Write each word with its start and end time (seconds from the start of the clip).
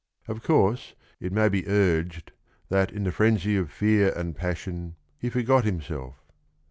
Of 0.27 0.41
course, 0.41 0.95
it 1.19 1.31
may 1.31 1.47
be 1.47 1.67
urged 1.67 2.31
that 2.69 2.89
in 2.91 3.03
the 3.03 3.11
frenzy 3.11 3.55
of 3.55 3.71
fear 3.71 4.11
and 4.15 4.35
passion 4.35 4.95
he 5.19 5.29
forgot 5.29 5.63
himself. 5.63 6.15